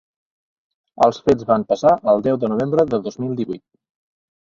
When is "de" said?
2.47-2.53, 2.93-3.05